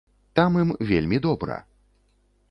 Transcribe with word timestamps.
Там 0.39 0.55
ім 0.61 0.71
вельмі 0.91 1.19
добра! 1.25 1.59